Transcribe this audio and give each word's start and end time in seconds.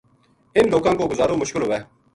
اِن 0.55 0.65
لوکاں 0.73 0.93
کو 0.97 1.03
گُزارو 1.11 1.35
مشکل 1.41 1.61
ہوئے 1.63 1.79